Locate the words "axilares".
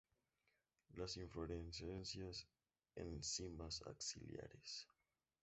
3.85-4.87